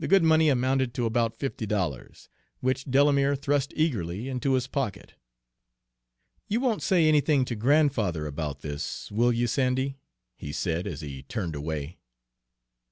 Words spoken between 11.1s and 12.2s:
turned away.